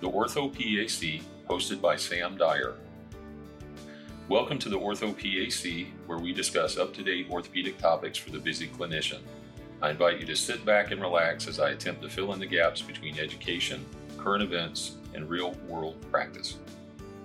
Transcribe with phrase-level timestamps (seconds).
[0.00, 2.74] the Ortho PAC, hosted by Sam Dyer.
[4.28, 8.38] Welcome to the Ortho PAC, where we discuss up to date orthopedic topics for the
[8.38, 9.20] busy clinician.
[9.80, 12.46] I invite you to sit back and relax as I attempt to fill in the
[12.46, 13.84] gaps between education,
[14.18, 16.58] current events, and real world practice.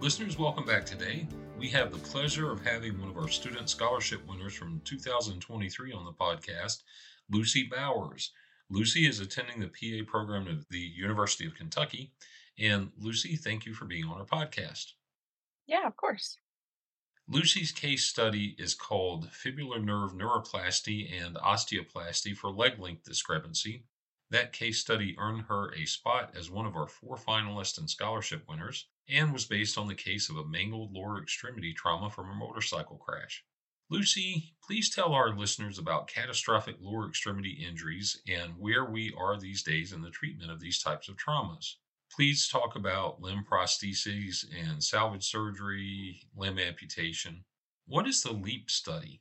[0.00, 1.28] Listeners, welcome back today.
[1.58, 6.04] We have the pleasure of having one of our student scholarship winners from 2023 on
[6.04, 6.82] the podcast,
[7.30, 8.32] Lucy Bowers.
[8.70, 12.10] Lucy is attending the PA program of the University of Kentucky.
[12.58, 14.92] And Lucy, thank you for being on our podcast.
[15.66, 16.38] Yeah, of course.
[17.26, 23.86] Lucy's case study is called Fibular Nerve Neuroplasty and Osteoplasty for Leg Length Discrepancy.
[24.30, 28.46] That case study earned her a spot as one of our four finalists and scholarship
[28.48, 32.34] winners and was based on the case of a mangled lower extremity trauma from a
[32.34, 33.42] motorcycle crash.
[33.90, 39.62] Lucy, please tell our listeners about catastrophic lower extremity injuries and where we are these
[39.62, 41.76] days in the treatment of these types of traumas.
[42.14, 47.44] Please talk about limb prostheses and salvage surgery, limb amputation.
[47.86, 49.20] What is the LEAP study?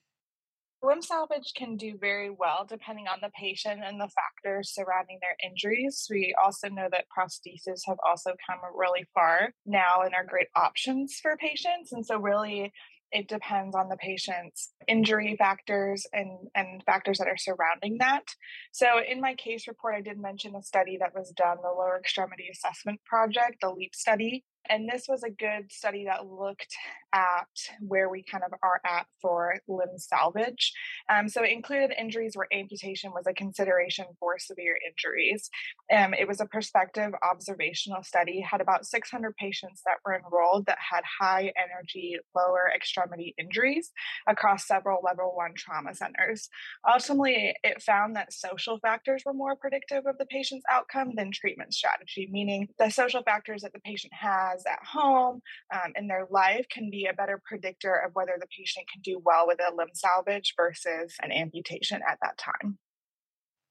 [0.84, 5.36] Limb salvage can do very well depending on the patient and the factors surrounding their
[5.44, 6.06] injuries.
[6.08, 11.18] We also know that prostheses have also come really far now and are great options
[11.20, 11.94] for patients.
[11.94, 12.72] And so, really,
[13.14, 18.24] it depends on the patient's injury factors and, and factors that are surrounding that.
[18.72, 21.98] So, in my case report, I did mention a study that was done, the Lower
[21.98, 24.44] Extremity Assessment Project, the LEAP study.
[24.68, 26.76] And this was a good study that looked
[27.14, 27.48] at
[27.80, 30.74] where we kind of are at for limb salvage.
[31.10, 35.50] Um, so it included injuries where amputation was a consideration for severe injuries.
[35.96, 40.78] Um, it was a prospective observational study, had about 600 patients that were enrolled that
[40.80, 43.92] had high energy lower extremity injuries
[44.28, 46.50] across several level one trauma centers.
[46.88, 51.74] Ultimately, it found that social factors were more predictive of the patient's outcome than treatment
[51.74, 55.42] strategy, meaning the social factors that the patient has at home
[55.74, 59.22] um, in their life can be a better predictor of whether the patient can do
[59.24, 62.78] well with a limb salvage versus an amputation at that time.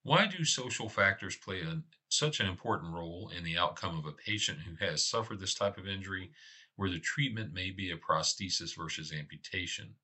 [0.05, 4.13] Why do social factors play a, such an important role in the outcome of a
[4.13, 6.33] patient who has suffered this type of injury,
[6.77, 9.95] where the treatment may be a prosthesis versus amputation?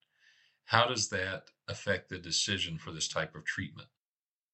[0.66, 3.88] How does that affect the decision for this type of treatment?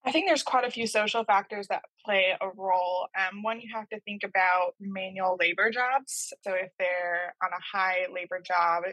[0.05, 3.07] I think there's quite a few social factors that play a role.
[3.17, 6.31] Um, one, you have to think about manual labor jobs.
[6.43, 8.83] So if they're on a high labor job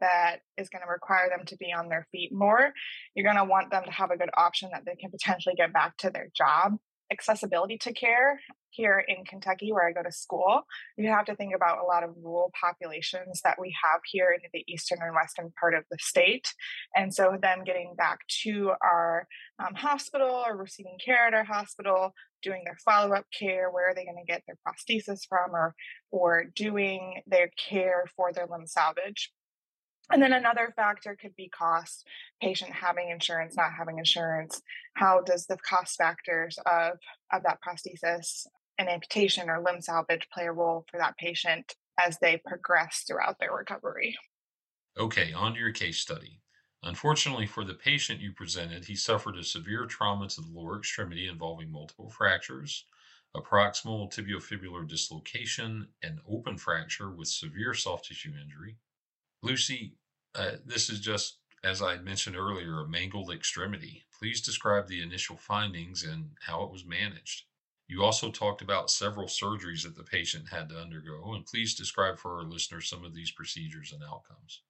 [0.00, 2.72] that is going to require them to be on their feet more,
[3.14, 5.72] you're going to want them to have a good option that they can potentially get
[5.72, 6.78] back to their job
[7.12, 8.40] accessibility to care
[8.72, 10.62] here in Kentucky, where I go to school,
[10.96, 14.40] you have to think about a lot of rural populations that we have here in
[14.52, 16.52] the eastern and western part of the state.
[16.96, 19.26] And so, them getting back to our
[19.58, 22.12] um, hospital or receiving care at our hospital,
[22.42, 25.74] doing their follow up care, where are they going to get their prosthesis from, or,
[26.10, 29.32] or doing their care for their limb salvage.
[30.10, 32.06] And then another factor could be cost,
[32.40, 34.60] patient having insurance, not having insurance.
[34.94, 36.98] How does the cost factors of,
[37.32, 38.46] of that prosthesis
[38.78, 43.36] and amputation or limb salvage play a role for that patient as they progress throughout
[43.38, 44.16] their recovery?
[44.98, 46.40] Okay, on to your case study.
[46.82, 51.28] Unfortunately for the patient you presented, he suffered a severe trauma to the lower extremity
[51.28, 52.84] involving multiple fractures,
[53.34, 58.76] a proximal tibiofibular dislocation, an open fracture with severe soft tissue injury,
[59.42, 59.96] Lucy,
[60.36, 64.04] uh, this is just, as I mentioned earlier, a mangled extremity.
[64.16, 67.44] Please describe the initial findings and how it was managed.
[67.92, 72.18] You also talked about several surgeries that the patient had to undergo, and please describe
[72.18, 74.62] for our listeners some of these procedures and outcomes.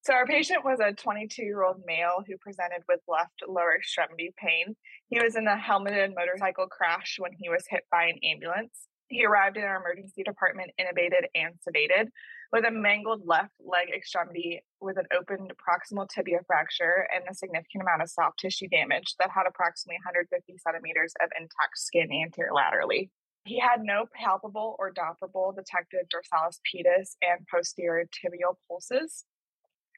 [0.00, 4.34] So, our patient was a 22 year old male who presented with left lower extremity
[4.36, 4.74] pain.
[5.08, 8.88] He was in a helmeted motorcycle crash when he was hit by an ambulance.
[9.08, 12.08] He arrived in our emergency department intubated and sedated
[12.52, 17.82] with a mangled left leg extremity with an open proximal tibia fracture and a significant
[17.82, 23.10] amount of soft tissue damage that had approximately 150 centimeters of intact skin anterolaterally.
[23.44, 29.24] He had no palpable or dopplerable detected dorsalis pedis and posterior tibial pulses.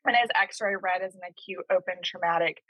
[0.05, 2.63] And his x ray read as an acute open traumatic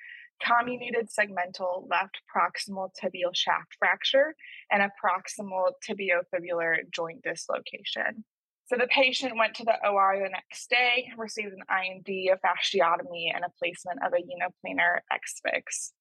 [0.44, 4.34] comminuted segmental left proximal tibial shaft fracture
[4.70, 8.24] and a proximal tibiofibular joint dislocation.
[8.66, 13.32] So the patient went to the OR the next day, received an I&D, a fasciotomy,
[13.32, 15.92] and a placement of a uniplanar X-fix.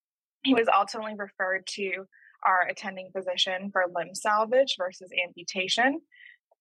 [0.43, 2.05] He was ultimately referred to
[2.43, 6.01] our attending physician for limb salvage versus amputation.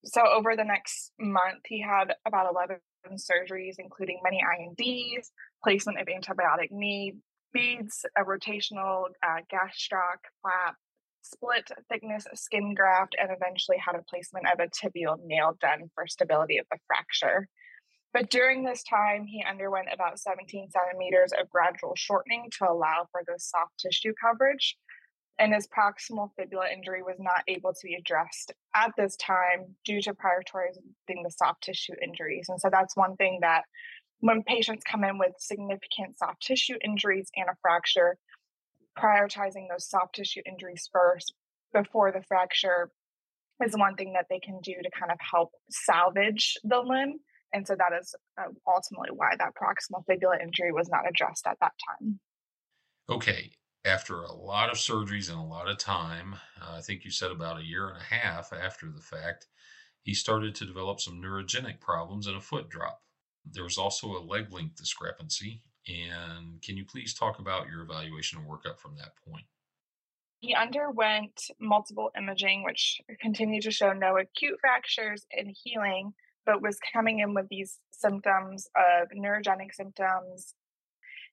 [0.05, 2.77] So over the next month, he had about 11
[3.15, 5.31] surgeries, including many I&Ds,
[5.63, 7.15] placement of antibiotic knee
[7.55, 10.75] beads, a rotational uh, gastroc flap,
[11.23, 16.07] split thickness skin graft and eventually had a placement of a tibial nail done for
[16.07, 17.49] stability of the fracture.
[18.13, 23.23] But during this time, he underwent about 17 centimeters of gradual shortening to allow for
[23.27, 24.77] the soft tissue coverage.
[25.37, 30.01] And his proximal fibula injury was not able to be addressed at this time due
[30.03, 32.47] to prioritizing the soft tissue injuries.
[32.49, 33.65] And so that's one thing that
[34.25, 38.17] when patients come in with significant soft tissue injuries and a fracture,
[38.99, 41.35] prioritizing those soft tissue injuries first
[41.75, 42.91] before the fracture
[43.63, 47.19] is one thing that they can do to kind of help salvage the limb.
[47.53, 51.59] And so that is uh, ultimately why that proximal fibula injury was not addressed at
[51.61, 52.19] that time.
[53.11, 53.51] Okay.
[53.85, 57.31] After a lot of surgeries and a lot of time, uh, I think you said
[57.31, 59.49] about a year and a half after the fact,
[60.01, 63.03] he started to develop some neurogenic problems and a foot drop.
[63.51, 68.39] There was also a leg length discrepancy and can you please talk about your evaluation
[68.39, 69.45] and workup from that point?
[70.41, 76.13] He underwent multiple imaging, which continued to show no acute fractures and healing,
[76.47, 80.55] but was coming in with these symptoms of neurogenic symptoms.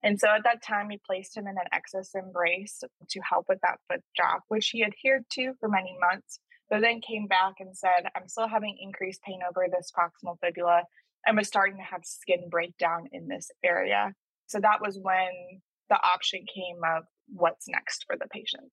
[0.04, 3.60] And so at that time, we placed him in an ExoSym brace to help with
[3.62, 7.78] that foot drop, which he adhered to for many months, but then came back and
[7.78, 10.84] said, I'm still having increased pain over this proximal fibula
[11.26, 14.14] and was starting to have skin breakdown in this area.
[14.48, 15.30] So that was when
[15.90, 18.72] the option came of what's next for the patient.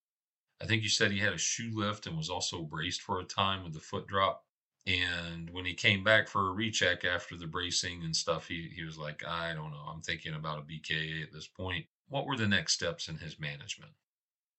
[0.61, 3.25] I think you said he had a shoe lift and was also braced for a
[3.25, 4.43] time with the foot drop.
[4.87, 8.83] And when he came back for a recheck after the bracing and stuff, he, he
[8.83, 11.85] was like, I don't know, I'm thinking about a BKA at this point.
[12.07, 13.91] What were the next steps in his management?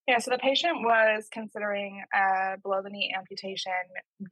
[0.09, 3.73] Yeah, so the patient was considering a below the knee amputation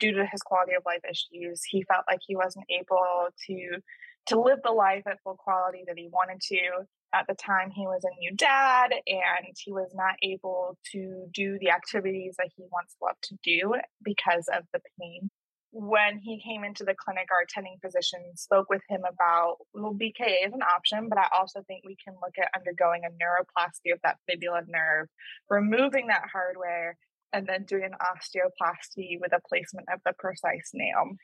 [0.00, 1.62] due to his quality of life issues.
[1.64, 3.78] He felt like he wasn't able to
[4.26, 6.84] to live the life at full quality that he wanted to.
[7.14, 11.58] At the time, he was a new dad and he was not able to do
[11.58, 15.30] the activities that he once loved to do because of the pain.
[15.70, 20.46] When he came into the clinic, our attending physician spoke with him about well, BKA
[20.46, 24.00] is an option, but I also think we can look at undergoing a neuroplasty of
[24.02, 25.08] that fibula nerve,
[25.50, 26.96] removing that hardware,
[27.32, 31.16] and then doing an osteoplasty with a placement of the PRECICE nail.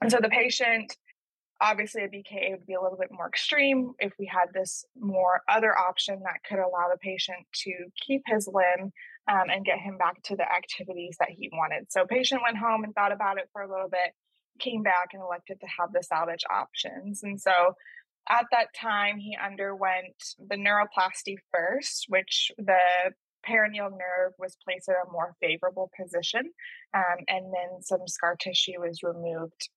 [0.00, 0.96] And so the patient
[1.60, 5.40] Obviously, a BKA would be a little bit more extreme if we had this more
[5.48, 7.72] other option that could allow the patient to
[8.06, 8.92] keep his limb
[9.28, 11.90] um, and get him back to the activities that he wanted.
[11.90, 14.12] So, patient went home and thought about it for a little bit,
[14.58, 17.22] came back and elected to have the salvage options.
[17.22, 17.74] And so,
[18.28, 23.12] at that time, he underwent the neuroplasty first, which the
[23.48, 26.50] peroneal nerve was placed in a more favorable position,
[26.94, 29.70] um, and then some scar tissue was removed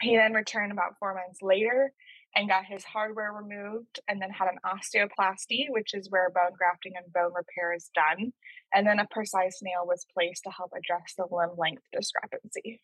[0.00, 1.92] he then returned about four months later
[2.34, 6.92] and got his hardware removed and then had an osteoplasty, which is where bone grafting
[6.96, 8.32] and bone repair is done.
[8.74, 12.82] And then a PRECICE nail was placed to help address the limb length discrepancy.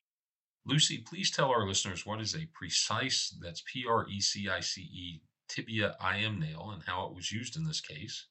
[0.64, 4.60] Lucy, please tell our listeners what is a PRECICE, that's P R E C I
[4.60, 8.28] C E, tibia IM nail and how it was used in this case.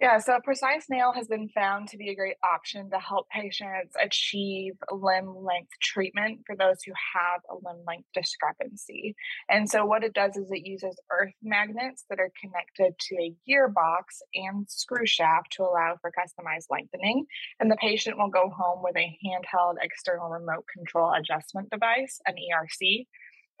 [0.00, 3.94] Yeah, so PRECICE nail has been found to be a great option to help patients
[4.02, 9.14] achieve limb length treatment for those who have a limb length discrepancy.
[9.48, 13.34] And so, what it does is it uses earth magnets that are connected to a
[13.48, 17.26] gearbox and screw shaft to allow for customized lengthening.
[17.60, 22.34] And the patient will go home with a handheld external remote control adjustment device, an
[22.34, 23.06] ERC,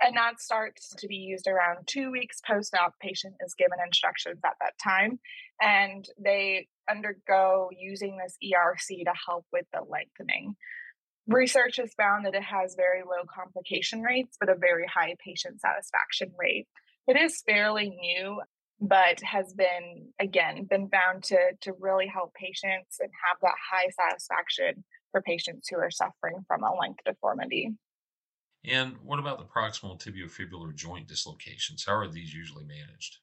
[0.00, 2.94] and that starts to be used around two weeks post op.
[3.00, 5.18] Patient is given instructions at that time,
[5.60, 10.54] and they undergo using this ERC to help with the lengthening.
[11.26, 15.60] Research has found that it has very low complication rates, but a very high patient
[15.60, 16.66] satisfaction rate.
[17.06, 18.42] It is fairly new,
[18.80, 23.88] but has been again been found to to really help patients and have that high
[23.90, 27.70] satisfaction for patients who are suffering from a length deformity.
[28.64, 31.84] And what about the proximal tibiofibular joint dislocations?
[31.86, 33.18] How are these usually managed?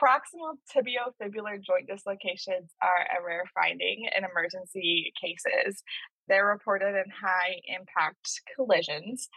[0.00, 5.82] Proximal tibiofibular joint dislocations are a rare finding in emergency cases.
[6.28, 9.28] They're reported in high impact collisions.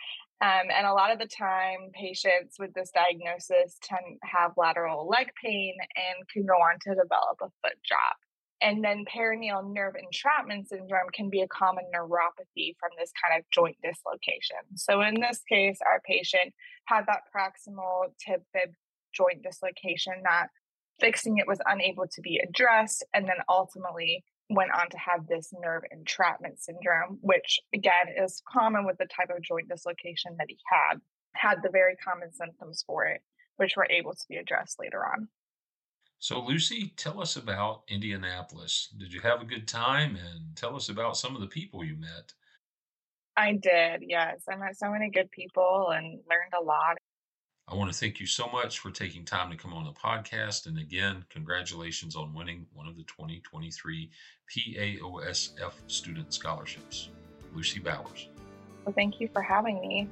[0.41, 5.07] Um, and a lot of the time, patients with this diagnosis tend to have lateral
[5.07, 8.17] leg pain and can go on to develop a foot drop.
[8.61, 13.45] And then peroneal nerve entrapment syndrome can be a common neuropathy from this kind of
[13.51, 14.57] joint dislocation.
[14.75, 16.53] So in this case, our patient
[16.85, 18.73] had that proximal tib fib
[19.13, 20.47] joint dislocation that
[20.99, 25.53] fixing it was unable to be addressed and then ultimately went on to have this
[25.61, 30.57] nerve entrapment syndrome which again is common with the type of joint dislocation that he
[30.65, 30.99] had
[31.35, 33.21] had the very common symptoms for it
[33.57, 35.27] which were able to be addressed later on
[36.19, 38.89] So, Lucy, tell us about Indianapolis.
[38.97, 40.17] Did you have a good time?
[40.17, 42.33] And tell us about some of the people you met.
[43.37, 44.41] I did, yes.
[44.49, 46.97] I met so many good people and learned a lot.
[47.69, 50.65] I want to thank you so much for taking time to come on the podcast.
[50.65, 54.09] And again, congratulations on winning one of the 2023
[54.51, 57.09] PAOSF student scholarships.
[57.55, 58.27] Lucy Bowers.
[58.83, 60.09] Well, thank you for having me.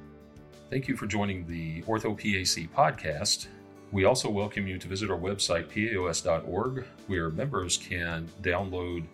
[0.70, 3.48] Thank you for joining the OrthoPAC podcast.
[3.90, 9.04] We also welcome you to visit our website, paos.org, where members can download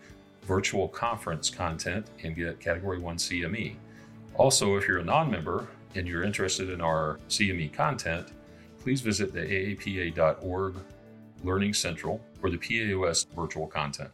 [0.43, 3.77] virtual conference content and get Category 1 CME.
[4.35, 8.29] Also, if you're a non member and you're interested in our CME content,
[8.81, 10.75] please visit the aapa.org
[11.45, 14.11] Learning Central for the PAOS virtual content.